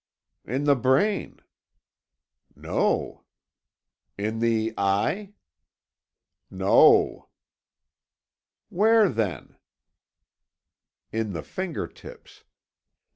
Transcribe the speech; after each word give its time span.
"In 0.45 0.63
the 0.63 0.75
brain." 0.75 1.41
"No." 2.55 3.23
"In 4.17 4.39
the 4.39 4.73
eye." 4.75 5.33
"No." 6.49 7.29
"Where, 8.69 9.09
then?" 9.09 9.57
"In 11.11 11.33
the 11.33 11.43
finger 11.43 11.85
tips. 11.85 12.45